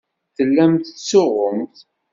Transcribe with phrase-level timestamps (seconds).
[0.35, 1.75] Tellamt tettsuɣumt.